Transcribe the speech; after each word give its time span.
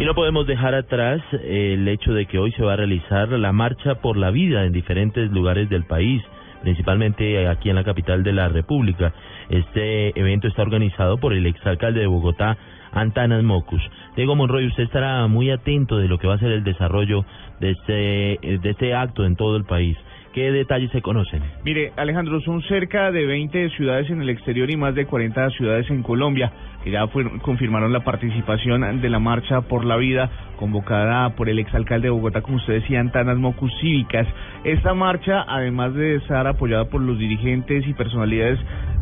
Y 0.00 0.04
no 0.04 0.14
podemos 0.14 0.46
dejar 0.46 0.76
atrás 0.76 1.20
el 1.32 1.88
hecho 1.88 2.14
de 2.14 2.26
que 2.26 2.38
hoy 2.38 2.52
se 2.52 2.62
va 2.62 2.74
a 2.74 2.76
realizar 2.76 3.30
la 3.30 3.52
marcha 3.52 3.96
por 3.96 4.16
la 4.16 4.30
vida 4.30 4.64
en 4.64 4.72
diferentes 4.72 5.28
lugares 5.32 5.68
del 5.68 5.86
país, 5.86 6.22
principalmente 6.62 7.48
aquí 7.48 7.68
en 7.68 7.74
la 7.74 7.82
capital 7.82 8.22
de 8.22 8.32
la 8.32 8.48
República. 8.48 9.12
Este 9.50 10.16
evento 10.16 10.46
está 10.46 10.62
organizado 10.62 11.18
por 11.18 11.32
el 11.32 11.46
exalcalde 11.46 11.98
de 11.98 12.06
Bogotá, 12.06 12.56
Antanas 12.92 13.42
Mocus. 13.42 13.82
Diego 14.14 14.36
Monroy, 14.36 14.68
usted 14.68 14.84
estará 14.84 15.26
muy 15.26 15.50
atento 15.50 15.96
de 15.96 16.06
lo 16.06 16.18
que 16.18 16.28
va 16.28 16.34
a 16.34 16.38
ser 16.38 16.52
el 16.52 16.62
desarrollo 16.62 17.24
de 17.58 17.70
este, 17.70 18.38
de 18.58 18.70
este 18.70 18.94
acto 18.94 19.24
en 19.24 19.34
todo 19.34 19.56
el 19.56 19.64
país. 19.64 19.96
¿Qué 20.38 20.52
detalles 20.52 20.92
se 20.92 21.02
conocen? 21.02 21.42
Mire, 21.64 21.92
Alejandro, 21.96 22.40
son 22.42 22.62
cerca 22.62 23.10
de 23.10 23.26
20 23.26 23.70
ciudades 23.70 24.08
en 24.08 24.22
el 24.22 24.30
exterior 24.30 24.70
y 24.70 24.76
más 24.76 24.94
de 24.94 25.04
40 25.04 25.50
ciudades 25.50 25.90
en 25.90 26.04
Colombia 26.04 26.52
que 26.84 26.92
ya 26.92 27.08
confirmaron 27.42 27.92
la 27.92 28.04
participación 28.04 29.00
de 29.00 29.10
la 29.10 29.18
Marcha 29.18 29.62
por 29.62 29.84
la 29.84 29.96
Vida 29.96 30.30
convocada 30.56 31.30
por 31.30 31.48
el 31.48 31.58
exalcalde 31.58 32.06
de 32.06 32.10
Bogotá, 32.10 32.40
como 32.40 32.58
usted 32.58 32.74
decía, 32.74 33.00
Antanas 33.00 33.36
Mocus 33.36 33.72
Cívicas. 33.80 34.28
Esta 34.62 34.94
marcha, 34.94 35.44
además 35.48 35.94
de 35.94 36.14
estar 36.14 36.46
apoyada 36.46 36.84
por 36.84 37.00
los 37.00 37.18
dirigentes 37.18 37.84
y 37.88 37.94
personalidades 37.94 38.60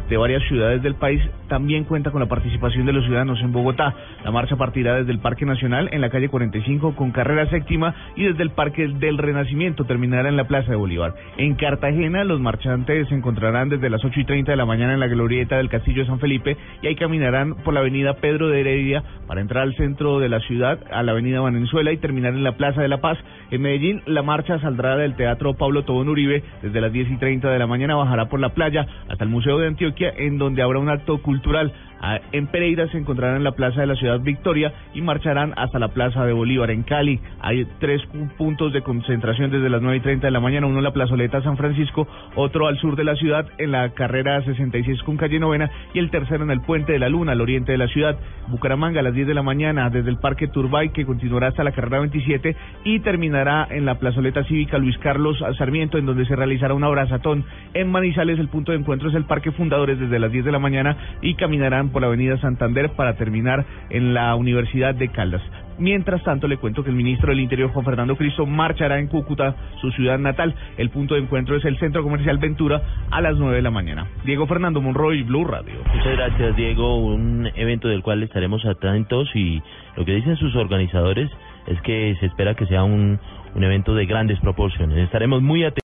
de 0.09 0.17
varias 0.17 0.43
ciudades 0.45 0.83
del 0.83 0.95
país, 0.95 1.21
también 1.49 1.85
cuenta 1.85 2.11
con 2.11 2.21
la 2.21 2.29
participación 2.29 2.87
de 2.87 2.93
los 2.93 3.05
ciudadanos 3.05 3.41
en 3.41 3.53
Bogotá. 3.53 3.95
La 4.25 4.31
marcha 4.31 4.57
partirá 4.57 4.95
desde 4.95 5.13
el 5.13 5.19
Parque 5.19 5.45
Nacional 5.45 5.89
en 5.93 6.01
la 6.01 6.11
calle 6.11 6.29
45 6.29 6.95
con 6.95 7.11
carrera 7.11 7.49
séptima 7.51 7.95
y 8.17 8.25
desde 8.25 8.43
el 8.43 8.51
Parque 8.51 8.89
del 8.89 9.19
Renacimiento 9.19 9.85
terminará 9.85 10.29
en 10.29 10.37
la 10.37 10.45
Plaza 10.45 10.71
de 10.71 10.77
Bolívar. 10.77 11.15
En 11.37 11.55
Cartagena 11.55 12.25
los 12.25 12.41
marchantes 12.41 13.09
se 13.09 13.15
encontrarán 13.15 13.69
desde 13.69 13.91
las 13.91 14.05
8 14.05 14.21
y 14.21 14.25
30 14.25 14.53
de 14.53 14.57
la 14.57 14.67
mañana 14.67 14.95
en 14.95 15.01
la 15.01 15.09
glorieta 15.09 15.57
del 15.57 15.69
Castillo 15.69 16.03
de 16.03 16.09
San 16.09 16.21
Felipe 16.21 16.57
y 16.83 16.87
ahí 16.87 16.97
caminarán 16.97 17.55
por 17.65 17.75
la 17.75 17.81
avenida 17.81 18.15
Pedro 18.15 18.49
de 18.49 18.61
Heredia 18.61 19.03
para 19.27 19.41
entrar 19.41 19.65
al 19.65 19.75
centro 19.77 20.21
de 20.21 20.29
la 20.29 20.41
ciudad, 20.41 20.79
a 20.93 21.03
la 21.03 21.13
avenida 21.13 21.41
Venezuela 21.41 21.93
y 21.93 21.97
terminar 21.97 22.35
en 22.35 22.45
la 22.45 22.57
Plaza 22.57 22.81
de 22.81 22.89
la 22.89 22.99
Paz. 22.99 23.19
En 23.51 23.63
Medellín 23.63 24.03
la 24.07 24.23
marcha 24.23 24.61
saldrá 24.61 24.97
del 24.97 25.17
Teatro 25.17 25.55
Pablo 25.55 25.85
Tobón 25.85 26.09
Uribe 26.09 26.43
desde 26.63 26.81
las 26.81 26.93
10 26.93 27.11
y 27.11 27.17
30 27.17 27.51
de 27.51 27.59
la 27.59 27.67
mañana, 27.67 27.97
bajará 27.97 28.27
por 28.27 28.41
la 28.41 28.51
playa 28.51 28.87
hasta 29.09 29.25
el 29.25 29.31
Museo 29.31 29.59
de 29.59 29.69
Antioquia 29.69 29.96
en 29.99 30.39
donde 30.39 30.63
habrá 30.63 30.79
un 30.79 30.89
acto 30.89 31.19
cultural 31.23 31.73
Ah, 32.01 32.21
en 32.33 32.47
Pereira 32.47 32.87
se 32.89 32.99
encontrarán 32.99 33.37
en 33.37 33.45
la 33.45 33.53
plaza 33.53 33.81
de 33.81 33.87
la 33.87 33.97
ciudad 33.97 34.21
Victoria 34.21 34.73
y 34.93 35.01
marcharán 35.01 35.55
hasta 35.57 35.79
la 35.79 35.89
plaza 35.89 36.25
de 36.27 36.33
Bolívar. 36.33 36.71
En 36.71 36.83
Cali 36.83 37.21
hay 37.41 37.67
tres 37.81 38.03
puntos 38.37 38.73
de 38.73 38.83
concentración 38.83 39.51
desde 39.51 39.71
las 39.71 39.81
9 39.81 39.97
y 39.97 40.01
30 40.01 40.27
de 40.27 40.31
la 40.31 40.41
mañana, 40.41 40.67
uno 40.67 40.79
en 40.79 40.85
la 40.85 40.93
plazoleta 40.93 41.43
San 41.43 41.57
Francisco, 41.57 42.07
otro 42.35 42.67
al 42.67 42.79
sur 42.79 42.97
de 42.97 43.05
la 43.05 43.17
ciudad 43.17 43.47
en 43.59 43.73
la 43.73 43.89
carrera 43.91 44.43
66 44.45 45.03
con 45.05 45.17
calle 45.17 45.39
Novena 45.39 45.71
y 45.95 45.99
el 45.99 46.11
tercero 46.11 46.45
en 46.45 46.51
el 46.51 46.61
Puente 46.61 46.93
de 46.93 46.99
la 46.99 47.09
Luna, 47.09 47.33
al 47.33 47.41
oriente 47.41 47.73
de 47.73 47.79
la 47.79 47.89
ciudad. 47.89 48.19
Bucaramanga 48.49 49.01
a 49.01 49.03
las 49.03 49.15
10 49.15 49.27
de 49.27 49.35
la 49.35 49.43
mañana 49.43 49.89
desde 49.89 50.11
el 50.11 50.19
Parque 50.19 50.49
Turbay 50.49 50.91
que 50.91 51.07
continuará 51.07 51.49
hasta 51.49 51.65
la 51.65 51.73
carrera 51.73 52.01
27 52.01 52.57
y 52.85 53.01
terminará 53.01 53.67
en 53.71 53.87
la 53.87 53.99
plazoleta 53.99 54.45
cívica 54.45 54.79
Luis 54.79 54.99
Carlos 54.99 55.43
Sarmiento 55.57 55.99
en 55.99 56.07
donde 56.07 56.27
se 56.27 56.37
realizará 56.37 56.75
un 56.75 56.85
abrazatón. 56.85 57.45
En 57.73 57.91
Manizales 57.91 58.39
el 58.39 58.49
punto 58.49 58.73
de 58.73 58.79
encuentro 58.79 59.09
es 59.09 59.15
el 59.15 59.25
Parque 59.25 59.51
Desde 59.95 60.19
las 60.19 60.33
10 60.33 60.45
de 60.45 60.53
la 60.53 60.59
mañana 60.59 60.97
y 61.23 61.35
caminarán 61.35 61.91
por 61.91 62.03
la 62.03 62.09
avenida 62.09 62.39
Santander 62.39 62.91
para 62.97 63.17
terminar 63.17 63.65
en 63.91 64.15
la 64.15 64.35
Universidad 64.35 64.95
de 64.95 65.09
Caldas. 65.09 65.43
Mientras 65.79 66.23
tanto, 66.23 66.49
le 66.49 66.57
cuento 66.57 66.83
que 66.83 66.91
el 66.91 66.97
ministro 66.97 67.31
del 67.31 67.41
Interior, 67.41 67.71
Juan 67.71 67.85
Fernando 67.85 68.17
Cristo, 68.17 68.47
marchará 68.47 68.99
en 68.99 69.09
Cúcuta, 69.09 69.55
su 69.81 69.91
ciudad 69.91 70.19
natal. 70.19 70.55
El 70.79 70.89
punto 70.89 71.15
de 71.15 71.21
encuentro 71.21 71.57
es 71.57 71.65
el 71.67 71.79
Centro 71.79 72.03
Comercial 72.03 72.39
Ventura 72.39 72.81
a 73.11 73.21
las 73.21 73.37
9 73.37 73.57
de 73.57 73.63
la 73.63 73.71
mañana. 73.71 74.07
Diego 74.25 74.47
Fernando 74.47 74.81
Monroy, 74.81 75.23
Blue 75.23 75.45
Radio. 75.45 75.75
Muchas 75.95 76.17
gracias, 76.17 76.57
Diego. 76.57 76.99
Un 76.99 77.51
evento 77.55 77.89
del 77.89 78.03
cual 78.03 78.23
estaremos 78.23 78.65
atentos 78.65 79.29
y 79.35 79.63
lo 79.97 80.05
que 80.05 80.15
dicen 80.15 80.37
sus 80.37 80.57
organizadores 80.57 81.31
es 81.67 81.81
que 81.83 82.17
se 82.21 82.27
espera 82.27 82.55
que 82.55 82.67
sea 82.67 82.85
un 82.85 83.19
evento 83.55 83.95
de 83.95 84.07
grandes 84.07 84.41
proporciones. 84.41 84.97
Estaremos 84.99 85.43
muy 85.43 85.65
atentos. 85.65 85.75